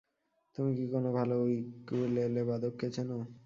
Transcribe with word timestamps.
তুমি 0.55 0.71
কি 0.77 0.85
কোনো 0.93 1.09
ভালো 1.17 1.35
ইউকুলেলে 1.49 2.41
বাদককে 2.49 2.87
চেনো? 2.95 3.17